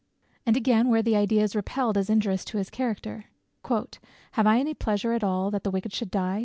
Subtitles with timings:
[0.47, 3.25] And again, where the idea is repelled as injurious to his character,
[4.31, 6.39] "Have I any pleasure at all that the wicked should die?